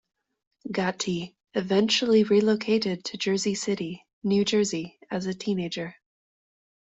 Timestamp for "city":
3.53-4.03